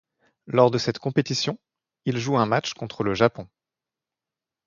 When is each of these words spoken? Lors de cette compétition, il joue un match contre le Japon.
Lors 0.47 0.71
de 0.71 0.79
cette 0.79 0.97
compétition, 0.97 1.59
il 2.05 2.17
joue 2.17 2.35
un 2.35 2.47
match 2.47 2.73
contre 2.73 3.03
le 3.03 3.13
Japon. 3.13 3.47